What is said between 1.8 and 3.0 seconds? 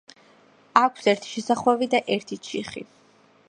და ერთი ჩიხი.